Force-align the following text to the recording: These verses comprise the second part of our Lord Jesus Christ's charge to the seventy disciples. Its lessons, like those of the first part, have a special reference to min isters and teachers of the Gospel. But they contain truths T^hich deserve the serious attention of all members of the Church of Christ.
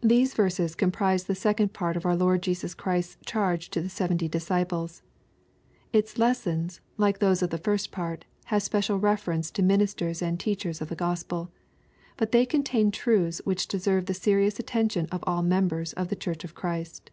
These 0.00 0.34
verses 0.34 0.74
comprise 0.74 1.26
the 1.26 1.36
second 1.36 1.72
part 1.72 1.96
of 1.96 2.04
our 2.04 2.16
Lord 2.16 2.42
Jesus 2.42 2.74
Christ's 2.74 3.16
charge 3.24 3.70
to 3.70 3.80
the 3.80 3.88
seventy 3.88 4.26
disciples. 4.26 5.00
Its 5.92 6.18
lessons, 6.18 6.80
like 6.96 7.20
those 7.20 7.40
of 7.40 7.50
the 7.50 7.58
first 7.58 7.92
part, 7.92 8.24
have 8.46 8.56
a 8.56 8.60
special 8.64 8.98
reference 8.98 9.52
to 9.52 9.62
min 9.62 9.82
isters 9.82 10.22
and 10.22 10.40
teachers 10.40 10.80
of 10.80 10.88
the 10.88 10.96
Gospel. 10.96 11.52
But 12.16 12.32
they 12.32 12.44
contain 12.44 12.90
truths 12.90 13.40
T^hich 13.46 13.68
deserve 13.68 14.06
the 14.06 14.12
serious 14.12 14.58
attention 14.58 15.06
of 15.12 15.22
all 15.24 15.42
members 15.44 15.92
of 15.92 16.08
the 16.08 16.16
Church 16.16 16.42
of 16.42 16.56
Christ. 16.56 17.12